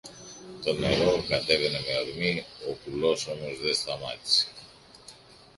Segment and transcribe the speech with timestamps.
[0.65, 4.47] Το νερό κατέβαινε με ορμή, ο κουλός όμως δε σταμάτησε.